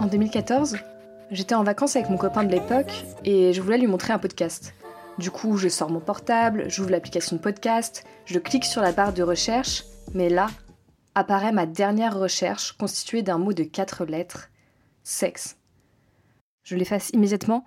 En 0.00 0.06
2014, 0.06 0.78
j'étais 1.30 1.54
en 1.54 1.62
vacances 1.62 1.94
avec 1.94 2.08
mon 2.08 2.16
copain 2.16 2.42
de 2.42 2.50
l'époque 2.50 3.04
et 3.22 3.52
je 3.52 3.60
voulais 3.60 3.76
lui 3.76 3.86
montrer 3.86 4.14
un 4.14 4.18
podcast. 4.18 4.72
Du 5.18 5.30
coup, 5.30 5.58
je 5.58 5.68
sors 5.68 5.90
mon 5.90 6.00
portable, 6.00 6.64
j'ouvre 6.70 6.88
l'application 6.88 7.36
podcast, 7.36 8.06
je 8.24 8.38
clique 8.38 8.64
sur 8.64 8.80
la 8.80 8.92
barre 8.92 9.12
de 9.12 9.22
recherche, 9.22 9.84
mais 10.14 10.30
là 10.30 10.48
apparaît 11.14 11.52
ma 11.52 11.66
dernière 11.66 12.18
recherche 12.18 12.72
constituée 12.78 13.20
d'un 13.20 13.36
mot 13.36 13.52
de 13.52 13.62
quatre 13.62 14.06
lettres 14.06 14.48
sexe. 15.04 15.58
Je 16.62 16.76
l'efface 16.76 17.10
immédiatement, 17.10 17.66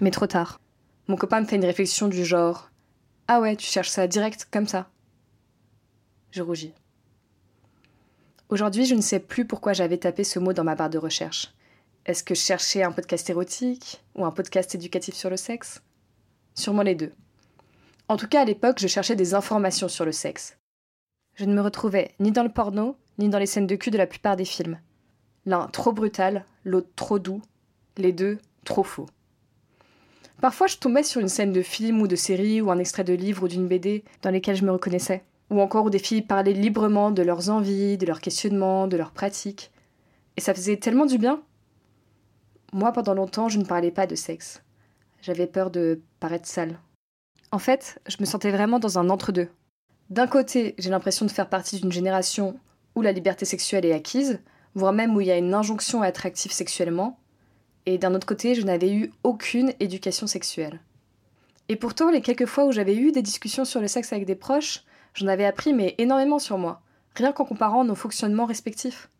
mais 0.00 0.10
trop 0.10 0.26
tard. 0.26 0.62
Mon 1.06 1.16
copain 1.16 1.42
me 1.42 1.46
fait 1.46 1.56
une 1.56 1.66
réflexion 1.66 2.08
du 2.08 2.24
genre 2.24 2.70
Ah 3.26 3.40
ouais, 3.40 3.56
tu 3.56 3.66
cherches 3.66 3.90
ça 3.90 4.06
direct 4.06 4.48
comme 4.50 4.66
ça. 4.66 4.88
Je 6.30 6.40
rougis. 6.40 6.72
Aujourd'hui, 8.48 8.86
je 8.86 8.94
ne 8.94 9.02
sais 9.02 9.20
plus 9.20 9.44
pourquoi 9.44 9.74
j'avais 9.74 9.98
tapé 9.98 10.24
ce 10.24 10.38
mot 10.38 10.54
dans 10.54 10.64
ma 10.64 10.74
barre 10.74 10.88
de 10.88 10.96
recherche. 10.96 11.52
Est-ce 12.08 12.24
que 12.24 12.34
je 12.34 12.40
cherchais 12.40 12.82
un 12.82 12.90
podcast 12.90 13.28
érotique 13.28 14.00
ou 14.14 14.24
un 14.24 14.30
podcast 14.30 14.74
éducatif 14.74 15.14
sur 15.14 15.28
le 15.28 15.36
sexe? 15.36 15.82
Sûrement 16.54 16.80
les 16.80 16.94
deux. 16.94 17.12
En 18.08 18.16
tout 18.16 18.26
cas, 18.26 18.40
à 18.40 18.44
l'époque, 18.46 18.78
je 18.80 18.86
cherchais 18.86 19.14
des 19.14 19.34
informations 19.34 19.88
sur 19.88 20.06
le 20.06 20.12
sexe. 20.12 20.56
Je 21.34 21.44
ne 21.44 21.52
me 21.52 21.60
retrouvais 21.60 22.12
ni 22.18 22.32
dans 22.32 22.44
le 22.44 22.48
porno, 22.48 22.96
ni 23.18 23.28
dans 23.28 23.38
les 23.38 23.44
scènes 23.44 23.66
de 23.66 23.76
cul 23.76 23.90
de 23.90 23.98
la 23.98 24.06
plupart 24.06 24.36
des 24.36 24.46
films. 24.46 24.80
L'un 25.44 25.66
trop 25.66 25.92
brutal, 25.92 26.46
l'autre 26.64 26.88
trop 26.96 27.18
doux, 27.18 27.42
les 27.98 28.12
deux 28.12 28.38
trop 28.64 28.84
faux. 28.84 29.06
Parfois, 30.40 30.66
je 30.66 30.78
tombais 30.78 31.02
sur 31.02 31.20
une 31.20 31.28
scène 31.28 31.52
de 31.52 31.60
film 31.60 32.00
ou 32.00 32.08
de 32.08 32.16
série 32.16 32.62
ou 32.62 32.70
un 32.70 32.78
extrait 32.78 33.04
de 33.04 33.12
livre 33.12 33.42
ou 33.42 33.48
d'une 33.48 33.68
BD 33.68 34.02
dans 34.22 34.30
lesquels 34.30 34.56
je 34.56 34.64
me 34.64 34.72
reconnaissais 34.72 35.24
ou 35.50 35.60
encore 35.60 35.84
où 35.84 35.90
des 35.90 35.98
filles 35.98 36.22
parlaient 36.22 36.54
librement 36.54 37.10
de 37.10 37.22
leurs 37.22 37.50
envies, 37.50 37.98
de 37.98 38.06
leurs 38.06 38.22
questionnements, 38.22 38.86
de 38.86 38.96
leurs 38.96 39.12
pratiques. 39.12 39.70
Et 40.38 40.40
ça 40.40 40.54
faisait 40.54 40.78
tellement 40.78 41.04
du 41.04 41.18
bien. 41.18 41.42
Moi, 42.72 42.92
pendant 42.92 43.14
longtemps, 43.14 43.48
je 43.48 43.58
ne 43.58 43.64
parlais 43.64 43.90
pas 43.90 44.06
de 44.06 44.14
sexe. 44.14 44.62
J'avais 45.22 45.46
peur 45.46 45.70
de 45.70 46.00
paraître 46.20 46.46
sale. 46.46 46.78
En 47.50 47.58
fait, 47.58 48.00
je 48.06 48.16
me 48.20 48.26
sentais 48.26 48.50
vraiment 48.50 48.78
dans 48.78 48.98
un 48.98 49.08
entre-deux. 49.08 49.48
D'un 50.10 50.26
côté, 50.26 50.74
j'ai 50.78 50.90
l'impression 50.90 51.26
de 51.26 51.30
faire 51.30 51.48
partie 51.48 51.80
d'une 51.80 51.92
génération 51.92 52.58
où 52.94 53.02
la 53.02 53.12
liberté 53.12 53.44
sexuelle 53.44 53.84
est 53.84 53.92
acquise, 53.92 54.40
voire 54.74 54.92
même 54.92 55.16
où 55.16 55.20
il 55.20 55.26
y 55.26 55.30
a 55.30 55.38
une 55.38 55.54
injonction 55.54 56.02
à 56.02 56.08
être 56.08 56.26
actif 56.26 56.52
sexuellement, 56.52 57.18
et 57.86 57.96
d'un 57.96 58.14
autre 58.14 58.26
côté, 58.26 58.54
je 58.54 58.62
n'avais 58.62 58.92
eu 58.92 59.12
aucune 59.22 59.72
éducation 59.80 60.26
sexuelle. 60.26 60.80
Et 61.68 61.76
pourtant, 61.76 62.10
les 62.10 62.20
quelques 62.20 62.46
fois 62.46 62.66
où 62.66 62.72
j'avais 62.72 62.96
eu 62.96 63.12
des 63.12 63.22
discussions 63.22 63.64
sur 63.64 63.80
le 63.80 63.88
sexe 63.88 64.12
avec 64.12 64.26
des 64.26 64.34
proches, 64.34 64.84
J'en 65.18 65.26
avais 65.26 65.44
appris 65.44 65.72
mais 65.72 65.96
énormément 65.98 66.38
sur 66.38 66.58
moi, 66.58 66.80
rien 67.16 67.32
qu'en 67.32 67.44
comparant 67.44 67.84
nos 67.84 67.96
fonctionnements 67.96 68.46
respectifs. 68.46 69.10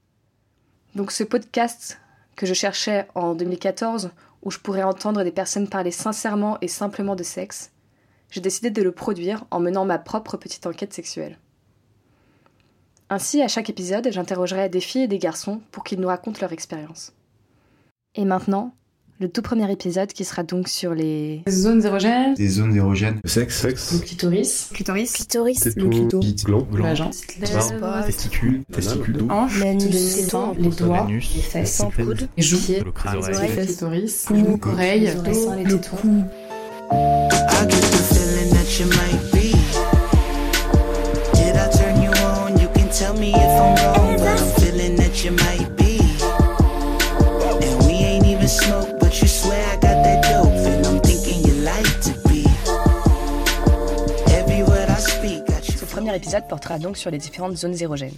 Donc 0.94 1.10
ce 1.10 1.24
podcast 1.24 2.00
que 2.38 2.46
je 2.46 2.54
cherchais 2.54 3.06
en 3.16 3.34
2014, 3.34 4.12
où 4.42 4.50
je 4.50 4.60
pourrais 4.60 4.84
entendre 4.84 5.24
des 5.24 5.32
personnes 5.32 5.68
parler 5.68 5.90
sincèrement 5.90 6.56
et 6.62 6.68
simplement 6.68 7.16
de 7.16 7.24
sexe, 7.24 7.72
j'ai 8.30 8.40
décidé 8.40 8.70
de 8.70 8.80
le 8.80 8.92
produire 8.92 9.44
en 9.50 9.58
menant 9.58 9.84
ma 9.84 9.98
propre 9.98 10.36
petite 10.36 10.64
enquête 10.64 10.94
sexuelle. 10.94 11.36
Ainsi, 13.10 13.42
à 13.42 13.48
chaque 13.48 13.70
épisode, 13.70 14.08
j'interrogerai 14.12 14.68
des 14.68 14.80
filles 14.80 15.02
et 15.02 15.08
des 15.08 15.18
garçons 15.18 15.60
pour 15.72 15.82
qu'ils 15.82 15.98
nous 15.98 16.08
racontent 16.08 16.38
leur 16.40 16.52
expérience. 16.52 17.12
Et 18.14 18.24
maintenant, 18.24 18.72
le 19.20 19.28
tout 19.28 19.42
premier 19.42 19.70
épisode 19.72 20.12
qui 20.12 20.24
sera 20.24 20.44
donc 20.44 20.68
sur 20.68 20.94
les 20.94 21.42
zones 21.48 21.84
érogènes, 21.84 22.34
Des 22.34 22.48
zones 22.48 22.76
érogènes. 22.76 23.18
Le 23.24 23.28
sexe. 23.28 23.64
le 23.92 23.98
clitoris, 23.98 24.70
clitoris, 24.72 25.12
Clitoris. 25.12 25.64
le 25.76 25.88
clito, 25.88 26.20
Gland. 26.44 26.66
d'eau. 29.12 29.26
hanche, 29.28 29.58
L'anus. 29.60 30.16
les 30.58 30.68
doigts, 30.70 31.06
les 31.08 31.20
fesses, 31.20 31.82
les 32.36 32.42
joues, 32.42 32.58
Le. 32.58 32.84
Les 32.84 32.92
Les 33.28 33.36
oreilles. 33.36 33.56
le 33.56 33.64
clitoris, 33.66 34.24
Cou, 34.26 34.34
le 34.34 34.72
oreilles, 34.72 35.10
portera 56.36 56.78
donc 56.78 56.96
sur 56.98 57.10
les 57.10 57.18
différentes 57.18 57.56
zones 57.56 57.80
érogènes. 57.80 58.14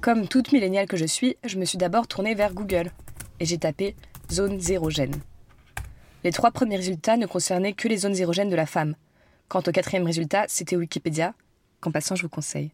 Comme 0.00 0.28
toute 0.28 0.52
milléniale 0.52 0.86
que 0.86 0.98
je 0.98 1.06
suis, 1.06 1.36
je 1.44 1.58
me 1.58 1.64
suis 1.64 1.78
d'abord 1.78 2.06
tournée 2.06 2.34
vers 2.34 2.52
Google 2.52 2.90
et 3.40 3.46
j'ai 3.46 3.56
tapé 3.56 3.96
zone 4.30 4.60
érogènes. 4.68 5.18
Les 6.24 6.30
trois 6.30 6.50
premiers 6.50 6.76
résultats 6.76 7.16
ne 7.16 7.26
concernaient 7.26 7.72
que 7.72 7.88
les 7.88 7.96
zones 7.98 8.16
érogènes 8.16 8.50
de 8.50 8.56
la 8.56 8.66
femme. 8.66 8.94
Quant 9.48 9.62
au 9.66 9.72
quatrième 9.72 10.04
résultat, 10.04 10.44
c'était 10.48 10.76
Wikipédia, 10.76 11.34
qu'en 11.80 11.90
passant 11.90 12.16
je 12.16 12.22
vous 12.22 12.28
conseille. 12.28 12.70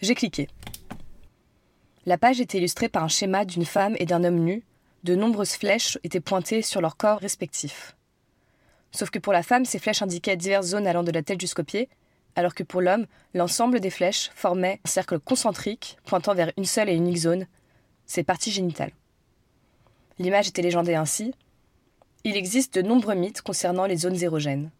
J'ai 0.00 0.14
cliqué. 0.14 0.48
La 2.06 2.18
page 2.18 2.40
était 2.40 2.58
illustrée 2.58 2.88
par 2.88 3.02
un 3.02 3.08
schéma 3.08 3.44
d'une 3.44 3.64
femme 3.64 3.96
et 3.98 4.06
d'un 4.06 4.22
homme 4.22 4.38
nus. 4.38 4.64
De 5.02 5.16
nombreuses 5.16 5.54
flèches 5.54 5.98
étaient 6.04 6.20
pointées 6.20 6.62
sur 6.62 6.80
leurs 6.80 6.96
corps 6.96 7.18
respectifs. 7.18 7.96
Sauf 8.92 9.10
que 9.10 9.18
pour 9.18 9.32
la 9.32 9.42
femme, 9.42 9.64
ces 9.64 9.80
flèches 9.80 10.02
indiquaient 10.02 10.36
diverses 10.36 10.68
zones 10.68 10.86
allant 10.86 11.02
de 11.02 11.10
la 11.10 11.22
tête 11.22 11.40
jusqu'aux 11.40 11.64
pieds, 11.64 11.88
alors 12.36 12.54
que 12.54 12.62
pour 12.62 12.82
l'homme, 12.82 13.06
l'ensemble 13.34 13.80
des 13.80 13.90
flèches 13.90 14.30
formait 14.34 14.80
un 14.84 14.88
cercle 14.88 15.18
concentrique 15.18 15.96
pointant 16.04 16.34
vers 16.34 16.52
une 16.56 16.64
seule 16.64 16.90
et 16.90 16.94
unique 16.94 17.16
zone, 17.16 17.46
ses 18.04 18.22
parties 18.22 18.52
génitales. 18.52 18.92
L'image 20.18 20.48
était 20.48 20.62
légendée 20.62 20.94
ainsi. 20.94 21.34
Il 22.24 22.36
existe 22.36 22.74
de 22.74 22.82
nombreux 22.82 23.14
mythes 23.14 23.42
concernant 23.42 23.86
les 23.86 23.96
zones 23.96 24.22
érogènes. 24.22 24.70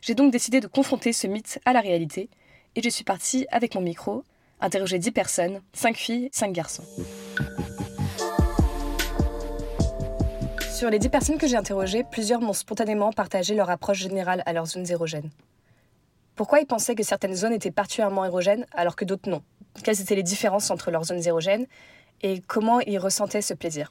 J'ai 0.00 0.14
donc 0.14 0.32
décidé 0.32 0.60
de 0.60 0.66
confronter 0.66 1.12
ce 1.12 1.26
mythe 1.26 1.60
à 1.64 1.72
la 1.72 1.80
réalité, 1.80 2.28
et 2.74 2.82
je 2.82 2.88
suis 2.90 3.04
partie 3.04 3.46
avec 3.50 3.74
mon 3.74 3.80
micro 3.80 4.24
interroger 4.60 4.98
10 4.98 5.12
personnes, 5.12 5.62
5 5.72 5.96
filles, 5.96 6.28
5 6.32 6.52
garçons. 6.52 6.84
Sur 10.72 10.90
les 10.90 10.98
10 10.98 11.08
personnes 11.08 11.38
que 11.38 11.46
j'ai 11.46 11.56
interrogées, 11.56 12.04
plusieurs 12.04 12.40
m'ont 12.40 12.52
spontanément 12.52 13.12
partagé 13.12 13.54
leur 13.54 13.70
approche 13.70 13.98
générale 13.98 14.42
à 14.46 14.52
leurs 14.52 14.66
zones 14.66 14.90
érogènes. 14.90 15.30
Pourquoi 16.36 16.58
ils 16.58 16.66
pensaient 16.66 16.96
que 16.96 17.04
certaines 17.04 17.36
zones 17.36 17.52
étaient 17.52 17.70
particulièrement 17.70 18.24
érogènes 18.24 18.66
alors 18.72 18.96
que 18.96 19.04
d'autres 19.04 19.30
non? 19.30 19.42
Quelles 19.84 20.00
étaient 20.00 20.16
les 20.16 20.24
différences 20.24 20.70
entre 20.72 20.90
leurs 20.90 21.04
zones 21.04 21.24
érogènes? 21.24 21.66
Et 22.22 22.40
comment 22.46 22.80
ils 22.80 22.98
ressentaient 22.98 23.42
ce 23.42 23.54
plaisir? 23.54 23.88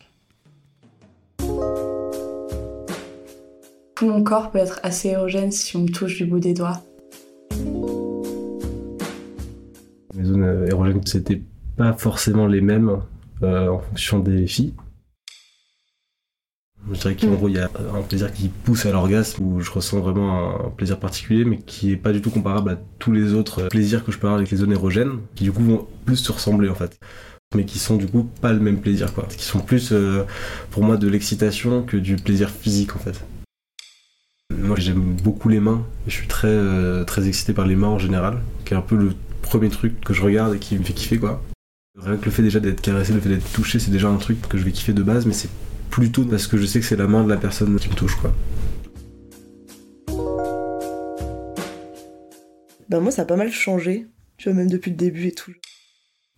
Tout 3.96 4.08
mon 4.08 4.24
corps 4.24 4.52
peut 4.52 4.58
être 4.58 4.82
assez 4.84 5.10
érogène 5.10 5.52
si 5.52 5.78
on 5.78 5.82
me 5.84 5.90
touche 5.90 6.18
du 6.18 6.26
bout 6.26 6.40
des 6.40 6.54
doigts. 6.54 6.82
Mes 10.14 10.26
zones 10.26 10.68
érogènes, 10.68 11.06
c'était 11.06 11.42
pas 11.78 11.94
forcément 11.94 12.48
les 12.48 12.62
mêmes 12.62 13.02
euh, 13.42 13.70
en 13.70 13.80
fonction 13.80 14.20
des 14.20 14.48
filles. 14.48 14.74
Je 16.94 17.00
dirais 17.00 17.16
qu'en 17.16 17.34
gros, 17.34 17.50
il 17.50 17.56
y 17.56 17.60
a 17.60 17.70
un 17.96 18.02
plaisir 18.02 18.32
qui 18.32 18.50
pousse 18.50 18.86
à 18.86 18.92
l'orgasme 18.92 19.44
où 19.44 19.62
je 19.62 19.72
ressens 19.72 20.00
vraiment 20.00 20.66
un 20.66 20.70
plaisir 20.70 21.00
particulier, 21.00 21.44
mais 21.44 21.58
qui 21.58 21.92
est 21.92 21.98
pas 21.98 22.12
du 22.12 22.22
tout 22.22 22.30
comparable 22.30 22.70
à 22.70 22.78
tous 23.00 23.12
les 23.12 23.34
autres 23.34 23.68
plaisirs 23.70 24.06
que 24.06 24.12
je 24.12 24.18
peux 24.18 24.28
avoir 24.28 24.38
avec 24.38 24.52
les 24.52 24.58
zones 24.58 24.72
érogènes, 24.72 25.20
qui 25.36 25.44
du 25.44 25.52
coup 25.52 25.64
vont 25.64 25.88
plus 26.06 26.18
se 26.18 26.32
ressembler 26.32 26.70
en 26.70 26.76
fait. 26.76 27.00
Mais 27.56 27.66
qui 27.66 27.80
sont 27.80 27.98
du 27.98 28.08
coup 28.08 28.24
pas 28.42 28.54
le 28.54 28.60
même 28.60 28.80
plaisir 28.80 29.14
quoi. 29.14 29.28
Qui 29.28 29.44
sont 29.44 29.60
plus 29.60 29.92
euh, 29.92 30.24
pour 30.72 30.84
moi 30.84 30.98
de 30.98 31.08
l'excitation 31.08 31.84
que 31.84 31.98
du 31.98 32.16
plaisir 32.16 32.50
physique 32.50 32.96
en 32.96 33.00
fait. 33.00 33.24
Moi 34.56 34.78
j'aime 34.80 35.16
beaucoup 35.24 35.50
les 35.50 35.60
mains, 35.60 35.84
je 36.08 36.14
suis 36.14 36.28
très, 36.28 36.48
euh, 36.48 37.04
très 37.06 37.28
excité 37.28 37.54
par 37.54 37.66
les 37.66 37.76
mains 37.76 37.88
en 37.88 38.00
général, 38.00 38.40
qui 38.66 38.74
est 38.74 38.78
un 38.78 38.82
peu 38.82 38.96
le 38.96 39.14
premier 39.42 39.70
truc 39.70 40.00
que 40.02 40.14
je 40.14 40.22
regarde 40.22 40.56
et 40.56 40.60
qui 40.60 40.78
me 40.78 40.84
fait 40.84 40.94
kiffer 40.94 41.18
quoi. 41.18 41.42
Rien 42.00 42.18
que 42.18 42.26
le 42.26 42.32
fait 42.32 42.42
déjà 42.42 42.60
d'être 42.60 42.82
caressé, 42.82 43.14
le 43.14 43.20
fait 43.20 43.30
d'être 43.30 43.52
touché, 43.52 43.78
c'est 43.78 43.92
déjà 43.92 44.10
un 44.10 44.18
truc 44.18 44.42
que 44.48 44.58
je 44.58 44.64
vais 44.64 44.72
kiffer 44.72 44.94
de 44.94 45.04
base, 45.04 45.28
mais 45.28 45.34
c'est 45.34 45.50
plutôt 45.94 46.26
parce 46.26 46.48
que 46.48 46.58
je 46.58 46.66
sais 46.66 46.80
que 46.80 46.86
c'est 46.88 46.96
la 46.96 47.06
main 47.06 47.24
de 47.24 47.30
la 47.30 47.38
personne 47.38 47.78
qui 47.78 47.88
me 47.88 47.94
touche 47.94 48.16
quoi. 48.16 48.34
Ben 52.90 53.00
moi, 53.00 53.12
ça 53.12 53.22
a 53.22 53.26
pas 53.26 53.36
mal 53.36 53.52
changé, 53.52 54.08
tu 54.38 54.50
vois, 54.50 54.58
même 54.58 54.72
depuis 54.72 54.90
le 54.90 54.98
début 54.98 55.28
et 55.28 55.32
tout. 55.32 55.54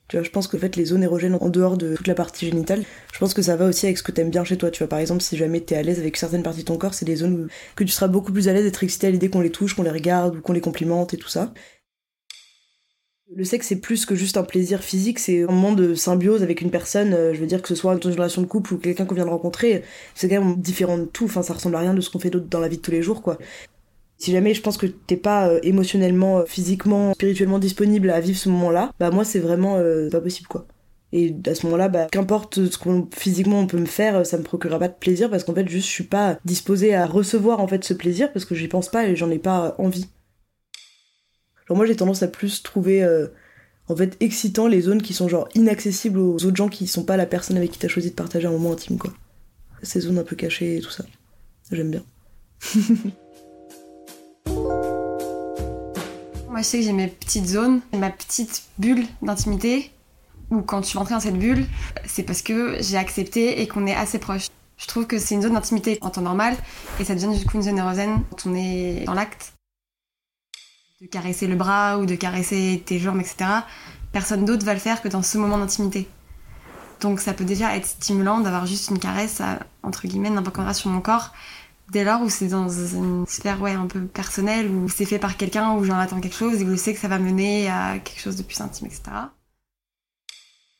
Tu 0.09 0.17
vois, 0.17 0.23
je 0.23 0.29
pense 0.29 0.47
qu'en 0.47 0.57
fait, 0.57 0.75
les 0.75 0.85
zones 0.85 1.03
érogènes 1.03 1.37
en 1.39 1.49
dehors 1.49 1.77
de 1.77 1.95
toute 1.95 2.07
la 2.07 2.15
partie 2.15 2.45
génitale, 2.45 2.83
je 3.13 3.17
pense 3.17 3.33
que 3.33 3.41
ça 3.41 3.55
va 3.55 3.65
aussi 3.65 3.85
avec 3.85 3.97
ce 3.97 4.03
que 4.03 4.11
t'aimes 4.11 4.29
bien 4.29 4.43
chez 4.43 4.57
toi. 4.57 4.69
Tu 4.71 4.79
vois, 4.79 4.89
par 4.89 4.99
exemple, 4.99 5.21
si 5.21 5.37
jamais 5.37 5.61
t'es 5.61 5.75
à 5.75 5.81
l'aise 5.81 5.99
avec 5.99 6.17
certaines 6.17 6.43
parties 6.43 6.61
de 6.61 6.65
ton 6.65 6.77
corps, 6.77 6.93
c'est 6.93 7.05
des 7.05 7.15
zones 7.15 7.47
que 7.77 7.85
tu 7.85 7.91
seras 7.91 8.09
beaucoup 8.09 8.33
plus 8.33 8.49
à 8.49 8.53
l'aise 8.53 8.65
d'être 8.65 8.83
excité 8.83 9.07
à 9.07 9.11
l'idée 9.11 9.29
qu'on 9.29 9.41
les 9.41 9.51
touche, 9.51 9.73
qu'on 9.73 9.83
les 9.83 9.89
regarde 9.89 10.35
ou 10.35 10.41
qu'on 10.41 10.53
les 10.53 10.61
complimente 10.61 11.13
et 11.13 11.17
tout 11.17 11.29
ça. 11.29 11.53
Le 13.37 13.43
sexe, 13.43 13.67
c'est 13.67 13.81
plus 13.81 14.05
que 14.05 14.15
juste 14.15 14.37
un 14.37 14.43
plaisir 14.43 14.81
physique, 14.81 15.19
c'est 15.19 15.43
un 15.43 15.47
moment 15.47 15.73
de 15.73 15.93
symbiose 15.93 16.41
avec 16.41 16.61
une 16.61 16.71
personne, 16.71 17.13
euh, 17.13 17.33
je 17.33 17.39
veux 17.41 17.47
dire 17.47 17.61
que 17.61 17.67
ce 17.67 17.75
soit 17.75 17.93
dans 17.95 18.09
une 18.09 18.15
relation 18.15 18.41
de 18.41 18.47
couple 18.47 18.73
ou 18.73 18.77
quelqu'un 18.77 19.05
qu'on 19.05 19.13
vient 19.13 19.25
de 19.25 19.29
rencontrer, 19.29 19.83
c'est 20.13 20.29
quand 20.29 20.41
même 20.41 20.55
différent 20.55 20.97
de 20.97 21.03
tout, 21.03 21.25
enfin 21.25 21.43
ça 21.43 21.53
ressemble 21.53 21.75
à 21.75 21.79
rien 21.79 21.93
de 21.93 21.99
ce 21.99 22.09
qu'on 22.09 22.19
fait 22.19 22.29
d'autre 22.29 22.47
dans 22.49 22.61
la 22.61 22.69
vie 22.69 22.77
de 22.77 22.81
tous 22.81 22.91
les 22.91 23.01
jours, 23.01 23.21
quoi. 23.21 23.37
Si 24.17 24.31
jamais 24.31 24.53
je 24.53 24.61
pense 24.61 24.77
que 24.77 24.85
t'es 24.85 25.17
pas 25.17 25.49
euh, 25.49 25.59
émotionnellement, 25.63 26.39
euh, 26.39 26.45
physiquement, 26.45 27.13
spirituellement 27.13 27.59
disponible 27.59 28.09
à 28.09 28.21
vivre 28.21 28.37
ce 28.37 28.49
moment-là, 28.49 28.91
bah 28.99 29.11
moi 29.11 29.25
c'est 29.25 29.39
vraiment 29.39 29.77
euh, 29.77 30.09
pas 30.09 30.21
possible 30.21 30.47
quoi. 30.47 30.65
Et 31.11 31.35
à 31.45 31.55
ce 31.55 31.65
moment-là, 31.65 31.89
bah, 31.89 32.07
qu'importe 32.11 32.65
ce 32.65 32.77
qu'on 32.77 33.07
physiquement 33.13 33.59
on 33.59 33.67
peut 33.67 33.77
me 33.77 33.85
faire, 33.85 34.25
ça 34.25 34.37
me 34.37 34.43
procurera 34.43 34.79
pas 34.79 34.87
de 34.87 34.95
plaisir 34.95 35.29
parce 35.29 35.43
qu'en 35.43 35.53
fait, 35.53 35.67
juste 35.67 35.87
je 35.87 35.91
suis 35.91 36.03
pas 36.05 36.39
disposée 36.45 36.95
à 36.95 37.05
recevoir 37.05 37.59
en 37.59 37.67
fait 37.67 37.83
ce 37.83 37.93
plaisir 37.93 38.31
parce 38.33 38.45
que 38.45 38.55
j'y 38.55 38.67
pense 38.67 38.89
pas 38.89 39.07
et 39.07 39.15
j'en 39.15 39.29
ai 39.29 39.39
pas 39.39 39.75
envie. 39.77 40.07
Genre 41.67 41.77
moi 41.77 41.85
j'ai 41.85 41.95
tendance 41.95 42.23
à 42.23 42.27
plus 42.27 42.63
trouver 42.63 43.03
euh, 43.03 43.27
en 43.87 43.95
fait 43.95 44.17
excitant 44.19 44.67
les 44.67 44.81
zones 44.81 45.01
qui 45.01 45.13
sont 45.13 45.27
genre 45.27 45.49
inaccessibles 45.55 46.19
aux 46.19 46.45
autres 46.45 46.55
gens 46.55 46.69
qui 46.69 46.87
sont 46.87 47.03
pas 47.03 47.17
la 47.17 47.25
personne 47.25 47.57
avec 47.57 47.71
qui 47.71 47.79
t'as 47.79 47.87
choisi 47.87 48.11
de 48.11 48.15
partager 48.15 48.47
un 48.47 48.51
moment 48.51 48.73
intime 48.73 48.97
quoi. 48.97 49.13
Ces 49.83 50.01
zones 50.01 50.17
un 50.17 50.23
peu 50.23 50.35
cachées 50.35 50.77
et 50.77 50.81
tout 50.81 50.89
ça. 50.89 51.05
J'aime 51.71 51.91
bien. 51.91 52.03
Moi, 56.55 56.61
je 56.61 56.67
sais 56.67 56.77
que 56.79 56.85
j'ai 56.85 56.93
mes 56.93 57.09
petites 57.09 57.47
zones, 57.47 57.81
ma 57.91 58.09
petite 58.09 58.63
bulle 58.77 59.03
d'intimité, 59.21 59.91
où 60.51 60.61
quand 60.61 60.81
je 60.83 60.87
suis 60.87 60.97
rentrée 60.97 61.13
dans 61.13 61.19
cette 61.19 61.37
bulle, 61.37 61.65
c'est 62.05 62.23
parce 62.23 62.41
que 62.41 62.77
j'ai 62.79 62.95
accepté 62.95 63.61
et 63.61 63.67
qu'on 63.67 63.85
est 63.85 63.93
assez 63.93 64.19
proches. 64.19 64.47
Je 64.77 64.87
trouve 64.87 65.05
que 65.05 65.19
c'est 65.19 65.35
une 65.35 65.41
zone 65.41 65.55
d'intimité 65.55 65.97
en 65.99 66.11
temps 66.11 66.21
normal, 66.21 66.55
et 66.97 67.03
ça 67.03 67.13
devient 67.13 67.37
du 67.37 67.45
coup 67.45 67.57
une 67.57 67.63
zone 67.63 67.77
érogène 67.77 68.21
quand 68.29 68.49
on 68.49 68.55
est 68.55 69.03
dans 69.05 69.13
l'acte. 69.13 69.51
De 71.01 71.07
caresser 71.07 71.47
le 71.47 71.55
bras 71.55 71.97
ou 71.97 72.05
de 72.05 72.15
caresser 72.15 72.81
tes 72.85 72.99
jambes, 72.99 73.19
etc. 73.19 73.45
Personne 74.13 74.45
d'autre 74.45 74.65
va 74.65 74.73
le 74.73 74.79
faire 74.79 75.01
que 75.01 75.09
dans 75.09 75.21
ce 75.23 75.37
moment 75.37 75.57
d'intimité. 75.57 76.07
Donc 77.01 77.19
ça 77.19 77.33
peut 77.33 77.43
déjà 77.43 77.75
être 77.75 77.85
stimulant 77.85 78.39
d'avoir 78.39 78.65
juste 78.65 78.89
une 78.89 78.99
caresse, 78.99 79.41
à, 79.41 79.59
entre 79.83 80.07
guillemets, 80.07 80.29
n'importe 80.29 80.55
quoi 80.55 80.73
sur 80.73 80.89
mon 80.89 81.01
corps, 81.01 81.33
dès 81.91 82.05
lors 82.05 82.21
où 82.21 82.29
c'est 82.29 82.47
dans 82.47 82.69
une 82.69 83.25
sphère 83.27 83.63
un 83.63 83.87
peu 83.87 84.05
personnelle, 84.05 84.69
où 84.69 84.87
c'est 84.87 85.05
fait 85.05 85.19
par 85.19 85.35
quelqu'un, 85.35 85.73
où 85.73 85.83
j'en 85.83 85.97
attends 85.97 86.21
quelque 86.21 86.37
chose 86.37 86.61
et 86.61 86.65
où 86.65 86.71
je 86.71 86.75
sais 86.77 86.93
que 86.93 86.99
ça 86.99 87.09
va 87.09 87.19
mener 87.19 87.69
à 87.69 87.99
quelque 87.99 88.21
chose 88.21 88.37
de 88.37 88.43
plus 88.43 88.61
intime, 88.61 88.87
etc. 88.87 89.03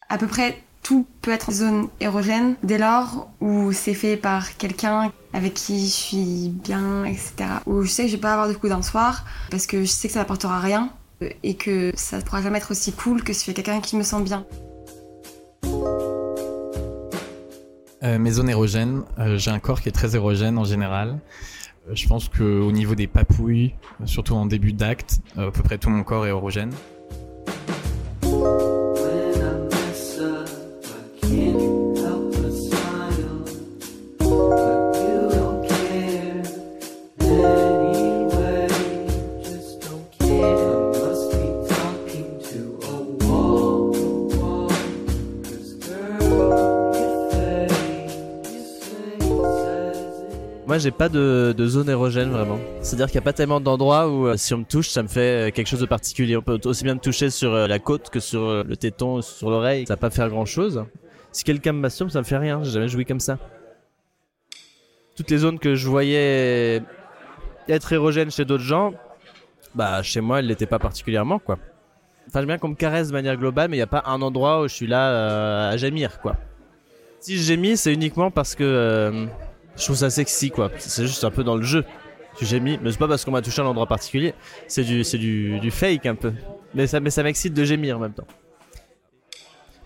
À 0.07 0.17
peu 0.17 0.27
près 0.27 0.63
tout 0.86 1.08
peut 1.24 1.32
être 1.32 1.52
zone 1.52 1.88
érogène 2.00 2.58
dès 2.62 2.78
lors 2.78 3.28
où 3.42 3.72
c'est 3.72 3.96
fait 3.96 4.18
par 4.18 4.56
quelqu'un 4.56 5.12
avec 5.34 5.56
qui 5.56 5.80
je 5.80 5.92
suis 5.92 6.50
bien, 6.50 7.04
etc. 7.06 7.34
Où 7.66 7.82
je 7.82 7.90
sais 7.90 8.04
que 8.04 8.10
je 8.10 8.16
vais 8.18 8.22
pas 8.22 8.34
avoir 8.34 8.48
de 8.48 8.54
coup 8.54 8.70
d'un 8.70 8.84
soir 8.84 9.26
parce 9.50 9.66
que 9.66 9.82
je 9.82 9.88
sais 9.88 10.08
que 10.08 10.14
ça 10.14 10.20
n'apportera 10.20 10.60
rien 10.60 10.92
et 11.42 11.56
que 11.56 11.92
ça 11.96 12.18
ne 12.18 12.22
pourra 12.22 12.44
jamais 12.44 12.60
être 12.60 12.70
aussi 12.70 12.92
cool 12.92 13.24
que 13.24 13.34
si 13.34 13.50
a 13.50 13.54
quelqu'un 13.54 13.82
qui 13.82 13.98
me 13.98 14.04
sent 14.04 14.22
bien. 14.22 14.46
Euh, 18.04 18.20
mes 18.20 18.32
zones 18.32 18.50
érogènes, 18.50 19.02
euh, 19.18 19.40
j'ai 19.40 19.50
un 19.50 19.58
corps 19.58 19.82
qui 19.82 19.90
est 19.90 19.92
très 19.92 20.16
érogène 20.16 20.60
en 20.60 20.66
général. 20.66 21.18
Euh, 21.90 21.96
je 21.96 22.08
pense 22.08 22.30
qu'au 22.30 22.72
niveau 22.72 22.94
des 22.94 23.08
papouilles, 23.08 23.74
surtout 24.06 24.36
en 24.36 24.46
début 24.46 24.74
d'acte, 24.74 25.18
à 25.36 25.50
peu 25.50 25.64
près 25.64 25.80
tout 25.80 25.90
mon 25.90 26.04
corps 26.04 26.28
est 26.28 26.30
érogène. 26.30 26.74
Moi, 50.76 50.80
j'ai 50.80 50.92
pas 50.92 51.08
de, 51.08 51.56
zone 51.68 51.90
érogène 51.90 52.32
vraiment. 52.32 52.60
C'est-à-dire 52.82 53.06
qu'il 53.06 53.16
n'y 53.16 53.24
a 53.24 53.24
pas 53.24 53.32
tellement 53.32 53.62
d'endroits 53.62 54.10
où 54.10 54.28
euh, 54.28 54.36
si 54.36 54.54
on 54.54 54.58
me 54.58 54.66
touche, 54.66 54.90
ça 54.90 55.04
me 55.04 55.08
fait 55.08 55.48
euh, 55.48 55.52
quelque 55.52 55.68
chose 55.68 55.80
de 55.80 55.86
particulier. 55.86 56.36
On 56.36 56.42
peut 56.42 56.60
aussi 56.66 56.84
bien 56.84 56.96
me 56.96 57.00
toucher 57.00 57.30
sur 57.30 57.54
euh, 57.54 57.66
la 57.66 57.80
côte 57.80 58.10
que 58.10 58.20
sur 58.20 58.64
le 58.64 58.76
téton, 58.76 59.22
sur 59.22 59.50
l'oreille. 59.50 59.86
Ça 59.88 59.94
va 59.94 59.98
pas 59.98 60.10
faire 60.10 60.28
grand-chose. 60.30 60.84
Si 61.36 61.44
quelqu'un 61.44 61.74
me 61.74 61.80
masturbe, 61.80 62.12
ça 62.12 62.20
me 62.20 62.24
fait 62.24 62.38
rien. 62.38 62.64
J'ai 62.64 62.72
jamais 62.72 62.88
joué 62.88 63.04
comme 63.04 63.20
ça. 63.20 63.38
Toutes 65.18 65.30
les 65.30 65.40
zones 65.40 65.60
que 65.60 65.76
je 65.76 65.90
voyais 65.90 66.82
être 67.68 67.92
érogènes 67.92 68.32
chez 68.32 68.46
d'autres 68.46 68.64
gens, 68.64 68.94
bah 69.74 70.02
chez 70.02 70.22
moi, 70.22 70.40
elles 70.40 70.48
l'étaient 70.48 70.66
pas 70.66 70.80
particulièrement, 70.80 71.40
quoi. 71.40 71.60
Enfin, 72.30 72.40
j'aime 72.40 72.48
bien 72.48 72.58
qu'on 72.58 72.70
me 72.70 72.76
caresse 72.76 73.10
de 73.10 73.14
manière 73.14 73.36
globale, 73.36 73.70
mais 73.70 73.76
il 73.76 73.80
n'y 73.80 73.84
a 73.84 73.88
pas 73.88 74.04
un 74.06 74.22
endroit 74.22 74.62
où 74.62 74.70
je 74.70 74.74
suis 74.76 74.88
là 74.88 75.10
euh, 75.10 75.72
à 75.74 75.76
gémir, 75.76 76.22
quoi. 76.22 76.38
Si 77.20 77.36
je 77.36 77.44
gémis, 77.44 77.76
c'est 77.76 77.94
uniquement 77.94 78.32
parce 78.32 78.56
que 78.56 78.64
euh, 78.64 79.26
je 79.76 79.84
trouve 79.84 79.98
ça 79.98 80.10
sexy, 80.10 80.52
quoi. 80.52 80.72
C'est 80.78 81.06
juste 81.06 81.26
un 81.26 81.32
peu 81.32 81.44
dans 81.44 81.58
le 81.58 81.64
jeu. 81.64 81.84
que 82.40 82.46
J'ai 82.46 82.62
mis, 82.62 82.80
mais 82.82 82.94
c'est 82.94 82.98
pas 82.98 83.10
parce 83.10 83.26
qu'on 83.26 83.32
m'a 83.32 83.42
touché 83.42 83.62
à 83.62 83.66
un 83.66 83.68
endroit 83.68 83.88
particulier. 83.88 84.36
C'est 84.70 84.86
du, 84.86 85.04
c'est 85.04 85.18
du, 85.18 85.70
fake 85.70 86.06
un 86.06 86.16
peu. 86.16 86.32
Mais 86.74 86.88
ça 86.88 87.02
m'excite 87.02 87.54
de 87.54 87.66
gémir 87.66 87.98
en 87.98 88.00
même 88.00 88.14
temps. 88.14 88.28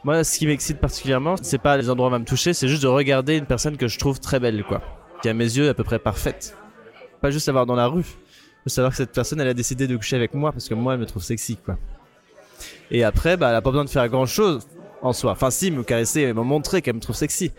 Moi, 0.03 0.23
ce 0.23 0.37
qui 0.37 0.47
m'excite 0.47 0.79
particulièrement, 0.79 1.35
c'est 1.41 1.57
pas 1.57 1.75
les 1.75 1.89
endroits 1.89 2.07
où 2.07 2.11
va 2.11 2.19
me 2.19 2.25
toucher, 2.25 2.53
c'est 2.53 2.67
juste 2.67 2.83
de 2.83 2.87
regarder 2.87 3.37
une 3.37 3.45
personne 3.45 3.75
que 3.75 3.87
je 3.87 3.99
trouve 3.99 4.19
très 4.19 4.39
belle, 4.39 4.63
quoi. 4.63 4.81
Qui 5.21 5.29
à 5.29 5.33
mes 5.33 5.43
yeux 5.43 5.69
à 5.69 5.73
peu 5.73 5.83
près 5.83 5.99
parfaite. 5.99 6.55
Pas 7.21 7.31
juste 7.31 7.45
savoir 7.45 7.65
dans 7.65 7.75
la 7.75 7.87
rue. 7.87 8.05
Faut 8.63 8.69
savoir 8.69 8.91
que 8.91 8.97
cette 8.97 9.11
personne, 9.11 9.41
elle 9.41 9.47
a 9.49 9.53
décidé 9.53 9.87
de 9.87 9.97
coucher 9.97 10.15
avec 10.15 10.33
moi 10.33 10.51
parce 10.53 10.69
que 10.69 10.73
moi, 10.73 10.93
elle 10.93 10.99
me 11.01 11.05
trouve 11.05 11.23
sexy, 11.23 11.57
quoi. 11.57 11.77
Et 12.91 13.03
après, 13.03 13.35
bah, 13.35 13.49
elle 13.49 13.55
a 13.55 13.61
pas 13.61 13.71
besoin 13.71 13.85
de 13.85 13.89
faire 13.89 14.07
grand 14.07 14.25
chose 14.25 14.67
en 15.01 15.11
soi. 15.11 15.31
Enfin, 15.31 15.49
si, 15.49 15.69
me 15.69 15.83
caresser, 15.83 16.33
me 16.33 16.43
montrer 16.43 16.81
qu'elle 16.81 16.95
me 16.95 17.01
trouve 17.01 17.15
sexy. 17.15 17.51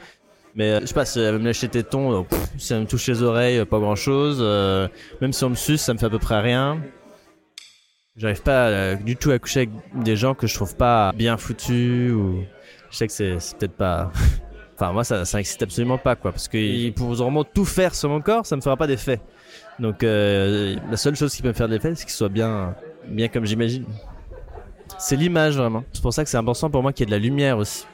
Mais 0.54 0.70
euh, 0.70 0.80
je 0.80 0.86
sais 0.86 0.94
pas, 0.94 1.04
si 1.04 1.20
elle 1.20 1.38
me 1.38 1.44
lâcher 1.44 1.68
tes 1.68 1.84
tons, 1.84 2.20
euh, 2.20 2.22
pff, 2.22 2.48
si 2.58 2.72
elle 2.72 2.80
me 2.80 2.86
touche 2.86 3.06
les 3.06 3.22
oreilles, 3.22 3.58
euh, 3.58 3.64
pas 3.64 3.78
grand 3.78 3.96
chose. 3.96 4.40
même 5.20 5.32
si 5.32 5.44
on 5.44 5.50
me 5.50 5.54
suce, 5.54 5.82
ça 5.82 5.94
me 5.94 5.98
fait 5.98 6.06
à 6.06 6.10
peu 6.10 6.18
près 6.18 6.40
rien. 6.40 6.80
J'arrive 8.16 8.42
pas 8.42 8.66
euh, 8.68 8.96
du 8.96 9.16
tout 9.16 9.30
à 9.30 9.38
coucher 9.38 9.60
avec 9.60 9.70
des 9.94 10.16
gens 10.16 10.34
que 10.34 10.46
je 10.46 10.54
trouve 10.54 10.76
pas 10.76 11.12
bien 11.12 11.36
foutus 11.36 12.12
ou 12.12 12.42
je 12.90 12.96
sais 12.96 13.06
que 13.06 13.12
c'est 13.12 13.56
peut-être 13.56 13.76
pas. 13.76 14.10
enfin, 14.74 14.92
moi, 14.92 15.04
ça, 15.04 15.24
ça 15.24 15.38
absolument 15.38 15.98
pas, 15.98 16.16
quoi. 16.16 16.32
Parce 16.32 16.48
qu'ils 16.48 16.92
pourront 16.92 17.14
vraiment 17.14 17.44
tout 17.44 17.64
faire 17.64 17.94
sur 17.94 18.08
mon 18.08 18.20
corps, 18.20 18.44
ça 18.44 18.56
me 18.56 18.60
fera 18.60 18.76
pas 18.76 18.86
d'effet. 18.86 19.20
Donc, 19.78 20.02
euh, 20.02 20.76
la 20.90 20.96
seule 20.96 21.14
chose 21.14 21.34
qui 21.34 21.42
peut 21.42 21.48
me 21.48 21.54
faire 21.54 21.68
de 21.68 21.74
l'effet, 21.74 21.94
c'est 21.94 22.04
qu'il 22.04 22.12
soit 22.12 22.28
bien, 22.28 22.74
bien 23.06 23.28
comme 23.28 23.46
j'imagine. 23.46 23.84
C'est 24.98 25.16
l'image, 25.16 25.56
vraiment. 25.56 25.84
C'est 25.92 26.02
pour 26.02 26.12
ça 26.12 26.24
que 26.24 26.30
c'est 26.30 26.36
important 26.36 26.68
pour 26.68 26.82
moi 26.82 26.92
qu'il 26.92 27.04
y 27.04 27.08
ait 27.08 27.14
de 27.14 27.16
la 27.16 27.22
lumière 27.22 27.58
aussi. 27.58 27.86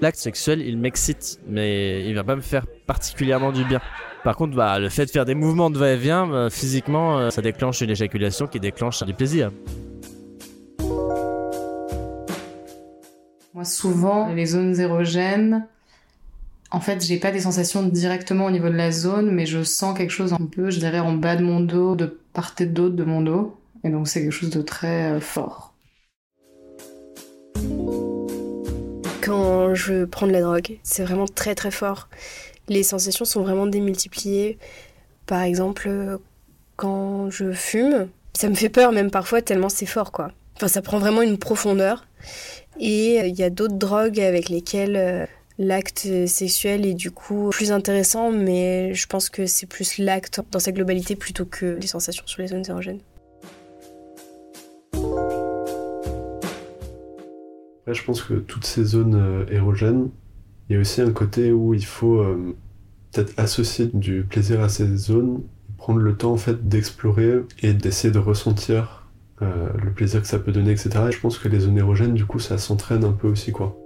L'acte 0.00 0.18
sexuel, 0.18 0.60
il 0.60 0.76
m'excite, 0.76 1.40
mais 1.46 2.04
il 2.04 2.14
va 2.14 2.24
pas 2.24 2.34
me 2.34 2.40
faire 2.40 2.66
particulièrement 2.86 3.52
du 3.52 3.64
bien. 3.64 3.80
Par 4.24 4.36
contre, 4.36 4.56
bah, 4.56 4.78
le 4.78 4.88
fait 4.88 5.04
de 5.04 5.10
faire 5.10 5.26
des 5.26 5.34
mouvements 5.34 5.68
de 5.68 5.76
va-et-vient, 5.76 6.26
bah, 6.26 6.48
physiquement, 6.48 7.18
euh, 7.18 7.28
ça 7.28 7.42
déclenche 7.42 7.82
une 7.82 7.90
éjaculation 7.90 8.46
qui 8.46 8.58
déclenche 8.58 9.02
du 9.02 9.12
plaisir. 9.12 9.52
Moi, 13.52 13.64
souvent, 13.64 14.32
les 14.32 14.46
zones 14.46 14.80
érogènes, 14.80 15.66
en 16.70 16.80
fait, 16.80 17.04
j'ai 17.04 17.18
pas 17.18 17.32
des 17.32 17.40
sensations 17.40 17.82
directement 17.82 18.46
au 18.46 18.50
niveau 18.50 18.70
de 18.70 18.76
la 18.76 18.90
zone, 18.90 19.30
mais 19.30 19.44
je 19.44 19.62
sens 19.62 19.94
quelque 19.96 20.10
chose 20.10 20.32
un 20.32 20.46
peu, 20.46 20.70
je 20.70 20.78
dirais, 20.78 21.00
en 21.00 21.12
bas 21.12 21.36
de 21.36 21.44
mon 21.44 21.60
dos, 21.60 21.94
de 21.94 22.18
part 22.32 22.54
et 22.60 22.64
d'autre 22.64 22.96
de 22.96 23.04
mon 23.04 23.20
dos. 23.20 23.54
Et 23.84 23.90
donc, 23.90 24.08
c'est 24.08 24.22
quelque 24.22 24.32
chose 24.32 24.48
de 24.48 24.62
très 24.62 25.12
euh, 25.12 25.20
fort. 25.20 25.74
Quand 29.20 29.74
je 29.74 30.06
prends 30.06 30.26
de 30.26 30.32
la 30.32 30.40
drogue, 30.40 30.78
c'est 30.82 31.04
vraiment 31.04 31.26
très 31.26 31.54
très 31.54 31.70
fort. 31.70 32.08
Les 32.68 32.82
sensations 32.82 33.24
sont 33.24 33.42
vraiment 33.42 33.66
démultipliées. 33.66 34.58
Par 35.26 35.42
exemple, 35.42 36.18
quand 36.76 37.30
je 37.30 37.52
fume, 37.52 38.08
ça 38.34 38.48
me 38.48 38.54
fait 38.54 38.68
peur 38.68 38.92
même 38.92 39.10
parfois 39.10 39.42
tellement 39.42 39.68
c'est 39.68 39.86
fort 39.86 40.12
quoi. 40.12 40.32
Enfin, 40.56 40.68
ça 40.68 40.82
prend 40.82 40.98
vraiment 40.98 41.22
une 41.22 41.38
profondeur. 41.38 42.06
Et 42.78 43.20
euh, 43.20 43.26
il 43.26 43.34
y 43.38 43.42
a 43.42 43.50
d'autres 43.50 43.76
drogues 43.76 44.20
avec 44.20 44.48
lesquelles 44.48 44.96
euh, 44.96 45.26
l'acte 45.58 46.08
sexuel 46.26 46.86
est 46.86 46.94
du 46.94 47.10
coup 47.10 47.50
plus 47.50 47.72
intéressant, 47.72 48.30
mais 48.30 48.94
je 48.94 49.06
pense 49.06 49.28
que 49.28 49.46
c'est 49.46 49.66
plus 49.66 49.98
l'acte 49.98 50.40
dans 50.50 50.58
sa 50.58 50.72
globalité 50.72 51.16
plutôt 51.16 51.44
que 51.44 51.66
les 51.66 51.86
sensations 51.86 52.24
sur 52.26 52.42
les 52.42 52.48
zones 52.48 52.64
érogènes. 52.68 53.00
Je 57.86 58.02
pense 58.02 58.22
que 58.22 58.34
toutes 58.34 58.64
ces 58.64 58.82
zones 58.82 59.14
euh, 59.14 59.44
érogènes, 59.52 60.08
il 60.68 60.74
y 60.74 60.76
a 60.76 60.80
aussi 60.80 61.00
un 61.00 61.12
côté 61.12 61.52
où 61.52 61.74
il 61.74 61.84
faut 61.84 62.18
euh, 62.20 62.56
peut-être 63.12 63.32
associer 63.38 63.90
du 63.92 64.22
plaisir 64.24 64.62
à 64.62 64.68
ces 64.68 64.96
zones, 64.96 65.42
prendre 65.76 66.00
le 66.00 66.16
temps 66.16 66.32
en 66.32 66.36
fait 66.36 66.68
d'explorer 66.68 67.42
et 67.62 67.74
d'essayer 67.74 68.12
de 68.12 68.18
ressentir 68.18 69.06
euh, 69.42 69.68
le 69.82 69.92
plaisir 69.92 70.22
que 70.22 70.28
ça 70.28 70.38
peut 70.38 70.52
donner, 70.52 70.70
etc. 70.72 70.90
Et 71.08 71.12
je 71.12 71.20
pense 71.20 71.38
que 71.38 71.48
les 71.48 71.60
zones 71.60 71.76
érogènes, 71.76 72.14
du 72.14 72.24
coup, 72.24 72.38
ça 72.38 72.56
s'entraîne 72.56 73.04
un 73.04 73.12
peu 73.12 73.28
aussi, 73.28 73.52
quoi. 73.52 73.76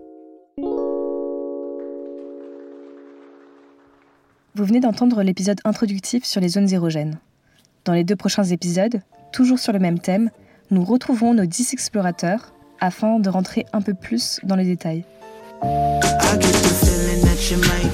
Vous 4.55 4.65
venez 4.65 4.81
d'entendre 4.81 5.23
l'épisode 5.23 5.61
introductif 5.65 6.25
sur 6.25 6.41
les 6.41 6.49
zones 6.49 6.73
érogènes. 6.73 7.19
Dans 7.85 7.93
les 7.93 8.05
deux 8.05 8.17
prochains 8.17 8.45
épisodes, 8.45 9.01
toujours 9.33 9.59
sur 9.59 9.73
le 9.73 9.79
même 9.79 10.01
thème, 10.01 10.31
nous 10.71 10.85
retrouverons 10.85 11.33
nos 11.33 11.47
10 11.47 11.73
explorateurs 11.73 12.53
afin 12.81 13.19
de 13.21 13.29
rentrer 13.31 13.67
un 13.73 13.81
peu 13.81 13.95
plus 13.95 14.41
dans 14.43 14.57
les 14.57 14.65
détails. 14.65 15.05
She 17.49 17.57
might 17.57 17.88